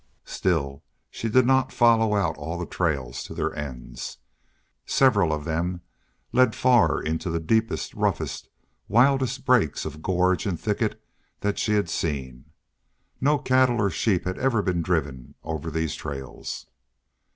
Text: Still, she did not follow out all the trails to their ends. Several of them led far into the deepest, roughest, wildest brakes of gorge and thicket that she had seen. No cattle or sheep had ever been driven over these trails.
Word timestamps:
Still, 0.25 0.83
she 1.11 1.29
did 1.29 1.45
not 1.45 1.71
follow 1.71 2.15
out 2.15 2.35
all 2.35 2.57
the 2.57 2.65
trails 2.65 3.21
to 3.21 3.35
their 3.35 3.53
ends. 3.53 4.17
Several 4.87 5.31
of 5.31 5.45
them 5.45 5.81
led 6.31 6.55
far 6.55 6.99
into 6.99 7.29
the 7.29 7.39
deepest, 7.39 7.93
roughest, 7.93 8.49
wildest 8.87 9.45
brakes 9.45 9.85
of 9.85 10.01
gorge 10.01 10.47
and 10.47 10.59
thicket 10.59 10.99
that 11.41 11.59
she 11.59 11.73
had 11.73 11.87
seen. 11.87 12.45
No 13.21 13.37
cattle 13.37 13.79
or 13.79 13.91
sheep 13.91 14.25
had 14.25 14.39
ever 14.39 14.63
been 14.63 14.81
driven 14.81 15.35
over 15.43 15.69
these 15.69 15.93
trails. 15.93 16.65